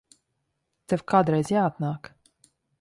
Tev 0.93 1.05
kādreiz 1.13 1.53
jāatnāk. 1.55 2.13